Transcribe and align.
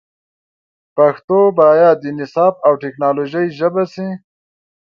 پښتو 0.97 1.39
باید 1.59 1.95
د 2.01 2.05
نصاب 2.17 2.53
او 2.65 2.73
ټکنالوژۍ 2.83 3.45
ژبه 3.59 3.83
سي 3.93 4.07